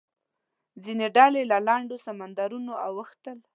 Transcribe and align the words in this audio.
ځینې 0.83 1.07
ډلې 1.17 1.41
له 1.51 1.57
لنډو 1.67 1.97
سمندرونو 2.05 2.73
اوښتل. 2.87 3.37